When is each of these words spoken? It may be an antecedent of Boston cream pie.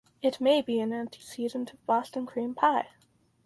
It 0.23 0.41
may 0.41 0.63
be 0.63 0.79
an 0.79 0.93
antecedent 0.93 1.73
of 1.73 1.85
Boston 1.85 2.25
cream 2.25 2.55
pie. 2.55 2.87